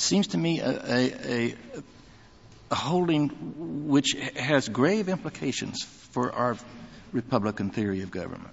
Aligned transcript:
seems 0.00 0.28
to 0.28 0.38
me 0.38 0.60
a 0.60 0.70
a, 0.70 1.54
a 2.70 2.74
holding 2.74 3.28
which 3.88 4.12
has 4.36 4.68
grave 4.68 5.08
implications 5.08 5.82
for 6.12 6.32
our 6.32 6.56
republican 7.12 7.70
theory 7.70 8.02
of 8.02 8.10
government. 8.10 8.46